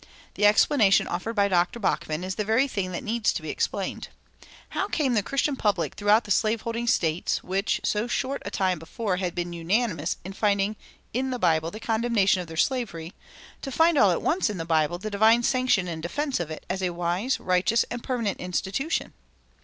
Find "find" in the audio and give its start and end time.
13.71-13.95